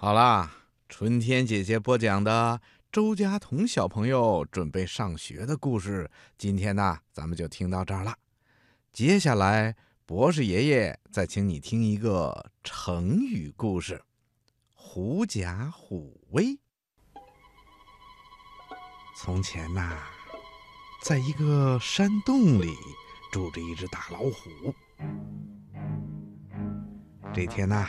[0.00, 0.48] 好啦，
[0.88, 2.60] 春天姐姐播讲的
[2.92, 8.14] 周家彤小朋友准备上学的故事，今天呢，咱们就听到这儿了。
[8.92, 9.74] 接下来，
[10.06, 14.00] 博士爷爷再请你听一个成语故事：
[14.72, 16.56] 狐假虎威。
[19.16, 19.98] 从前呐，
[21.02, 22.72] 在一个山洞里
[23.32, 24.72] 住着一只大老虎。
[27.34, 27.88] 这天呐，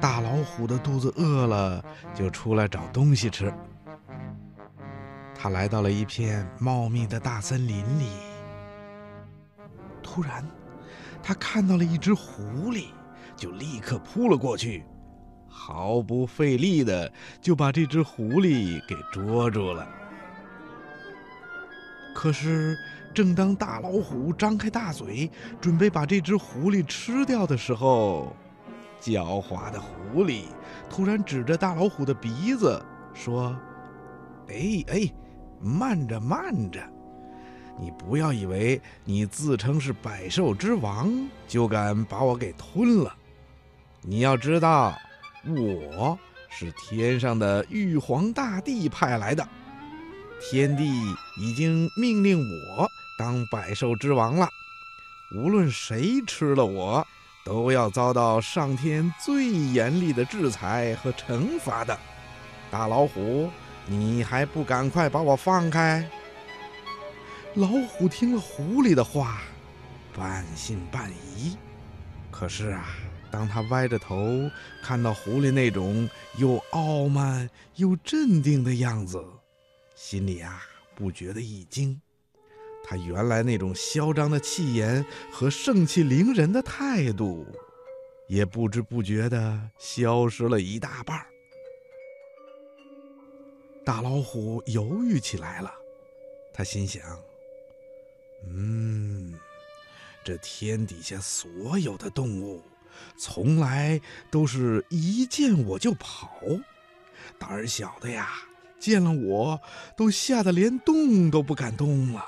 [0.00, 3.52] 大老虎的肚子饿了，就出来找东西吃。
[5.34, 8.08] 他来到了一片茂密的大森林里，
[10.02, 10.44] 突然，
[11.22, 12.86] 他看到了一只狐狸，
[13.36, 14.84] 就立刻扑了过去，
[15.48, 19.86] 毫不费力的就把这只狐狸给捉住了。
[22.14, 22.76] 可是，
[23.14, 25.30] 正当大老虎张开大嘴，
[25.60, 28.34] 准备把这只狐狸吃掉的时候，
[29.00, 30.44] 狡猾的狐狸
[30.88, 33.56] 突然指着大老虎的鼻子说
[34.48, 35.12] ：“哎哎，
[35.60, 36.80] 慢着慢着！
[37.78, 41.10] 你不要以为你自称是百兽之王，
[41.48, 43.14] 就敢把我给吞了。
[44.02, 44.94] 你要知道，
[45.46, 46.18] 我
[46.50, 49.48] 是天上的玉皇大帝派来的。”
[50.42, 50.90] 天帝
[51.38, 54.48] 已经命令我当百兽之王了，
[55.36, 57.06] 无论谁吃了我，
[57.44, 61.98] 都要遭到上天最严厉的制裁和惩罚的。
[62.70, 63.50] 大老虎，
[63.86, 66.08] 你还不赶快把我放开！
[67.54, 69.42] 老虎听了狐狸的话，
[70.16, 71.56] 半信半疑。
[72.30, 72.90] 可是啊，
[73.30, 74.48] 当他歪着头
[74.82, 79.24] 看到狐狸那种又傲慢又镇定的样子，
[79.96, 80.62] 心里啊，
[80.94, 82.00] 不觉得一惊，
[82.82, 87.46] 他原来那种嚣张的气焰和盛气凌人的态度，
[88.26, 91.24] 也不知不觉的消失了一大半。
[93.84, 95.72] 大老虎犹豫起来了，
[96.52, 97.02] 他心想
[98.46, 99.34] ：“嗯，
[100.24, 102.62] 这天底下所有的动物，
[103.16, 106.40] 从来都是一见我就跑，
[107.38, 108.28] 胆儿小的呀。”
[108.80, 109.60] 见了我
[109.94, 112.24] 都吓得连动都不敢动了。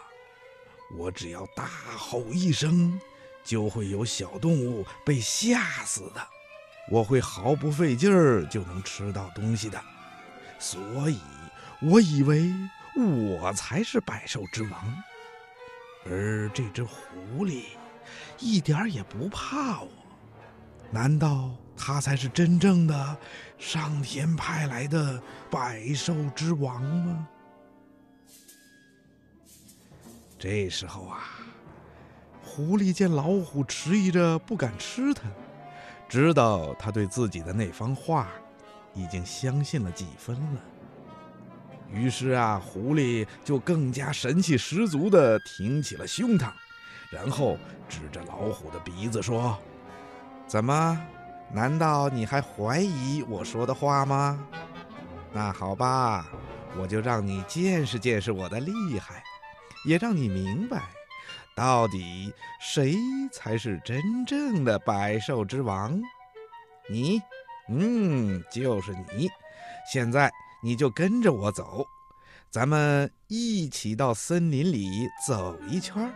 [0.97, 1.67] 我只要大
[1.97, 3.01] 吼一声，
[3.45, 6.27] 就会有小动物被吓死的。
[6.91, 9.81] 我会毫不费劲儿就能吃到东西的。
[10.59, 11.19] 所以，
[11.81, 12.53] 我以为
[12.97, 15.03] 我才是百兽之王。
[16.05, 17.65] 而这只狐狸
[18.39, 19.89] 一点儿也不怕我。
[20.91, 21.51] 难道？
[21.75, 23.17] 他才是真正的
[23.59, 25.21] 上天派来的
[25.51, 27.27] 百兽之王吗？
[30.43, 31.21] 这时候啊，
[32.45, 35.23] 狐狸见老虎迟疑着不敢吃它，
[36.09, 38.27] 知道他对自己的那番话
[38.93, 40.61] 已经相信了几分了。
[41.93, 46.51] 于是啊，狐狸就更加神气十足地挺起了胸膛，
[47.13, 47.57] 然后
[47.89, 49.57] 指着老虎的鼻子说
[50.49, 51.01] ：“怎么？”
[51.55, 54.45] 难道你还怀疑我说的话吗？
[55.33, 56.27] 那好吧，
[56.77, 59.23] 我就让你见识见识我的厉害，
[59.85, 60.91] 也让你明白，
[61.55, 62.97] 到底谁
[63.33, 66.01] 才是真正的百兽之王。
[66.89, 67.21] 你，
[67.69, 69.29] 嗯，就是你。
[69.93, 70.31] 现在
[70.63, 71.85] 你就跟着我走，
[72.51, 76.13] 咱们一起到森林里走一圈。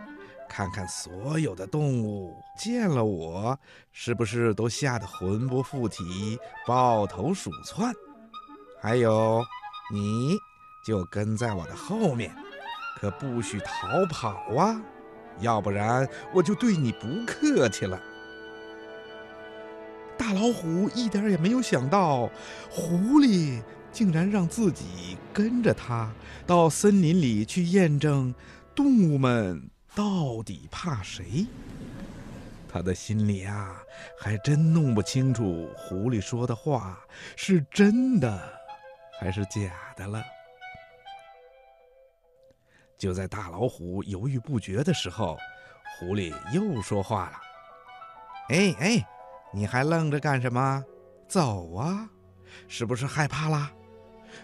[0.49, 3.59] 看看所有的动物见了我，
[3.91, 7.93] 是不是都吓得魂不附体、抱头鼠窜？
[8.81, 9.43] 还有，
[9.91, 10.37] 你
[10.85, 12.33] 就跟在我的后面，
[12.99, 14.81] 可不许逃跑啊！
[15.39, 18.01] 要不然我就对你不客气了。
[20.17, 22.27] 大老虎一点也没有想到，
[22.71, 26.11] 狐狸竟然让自己跟着他
[26.47, 28.33] 到森林里去验证
[28.73, 29.69] 动物们。
[29.93, 31.45] 到底怕谁？
[32.67, 33.75] 他的心里啊，
[34.19, 36.99] 还真弄不清楚狐狸说的话
[37.35, 38.39] 是真的
[39.19, 40.23] 还是假的了。
[42.97, 45.37] 就在大老虎犹豫不决的时候，
[45.99, 47.37] 狐狸又说话了
[48.49, 49.07] ：“哎哎，
[49.53, 50.83] 你还愣着干什么？
[51.27, 52.09] 走啊！
[52.67, 53.71] 是不是害怕啦？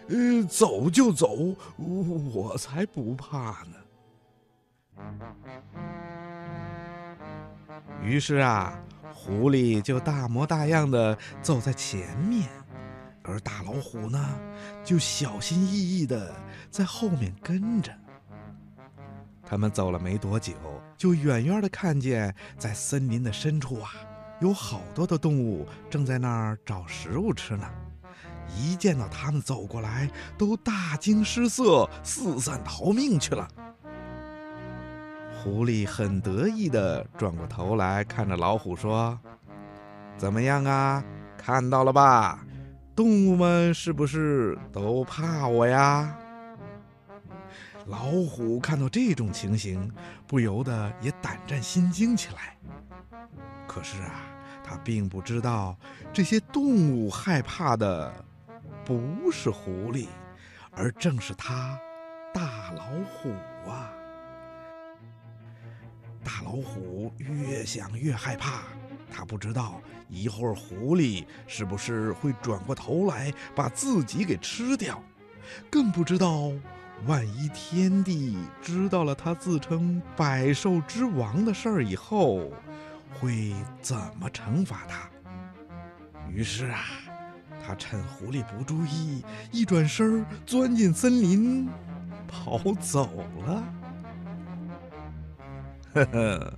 [0.10, 3.76] 呃，走就走，我才不怕呢。”
[8.04, 8.80] 于是啊，
[9.14, 12.48] 狐狸就大模大样的走在前面，
[13.24, 14.40] 而大老虎呢，
[14.84, 16.32] 就小心翼翼的
[16.70, 17.92] 在后面跟着。
[19.54, 20.54] 他们走了没多久，
[20.98, 23.92] 就远远的看见，在森林的深处啊，
[24.42, 27.70] 有好多的动物正在那儿找食物吃呢。
[28.58, 30.10] 一见到他们走过来，
[30.40, 33.48] 都大惊失色，四散逃命去了。
[35.44, 39.20] 狐狸很得意地转过头来看着老虎说
[40.18, 41.04] ：“怎么样啊？
[41.38, 42.44] 看到了吧？
[42.96, 46.18] 动物们是不是都怕我呀？”
[47.88, 49.92] 老虎看到这种情形，
[50.26, 52.58] 不由得也胆战心惊起来。
[53.68, 54.22] 可是啊，
[54.64, 55.76] 他并不知道
[56.14, 58.14] 这些动物害怕的
[58.86, 60.08] 不是狐狸，
[60.72, 61.78] 而正是他
[62.34, 62.84] 大老
[63.14, 63.32] 虎
[63.70, 63.92] 啊！
[66.24, 68.64] 大老虎越想越害怕，
[69.12, 75.04] 他不知道一会儿狐狸是不是会转过头来把自己给吃掉，
[75.70, 76.50] 更不知道。
[77.06, 82.50] 万一天帝知道了他自称百兽之王的事儿以后，
[83.20, 85.10] 会怎么惩罚他？
[86.30, 86.80] 于是啊，
[87.66, 89.22] 他趁狐狸不注意，
[89.52, 91.68] 一转身钻进森林，
[92.28, 93.10] 跑走
[93.46, 93.64] 了。
[95.94, 96.54] 呵呵，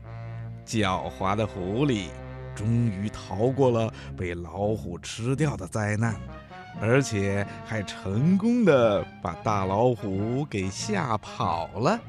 [0.65, 2.09] 狡猾的狐狸
[2.53, 6.15] 终于逃过了被老虎吃掉的灾难。
[6.81, 11.99] 而且还成功的把大老虎给吓跑了，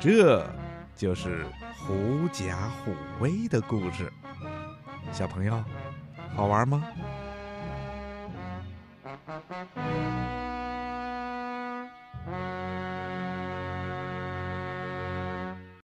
[0.00, 0.46] 这
[0.96, 1.46] 就是
[1.78, 4.12] 狐假虎威的故事。
[5.12, 5.62] 小朋友，
[6.34, 6.82] 好玩吗？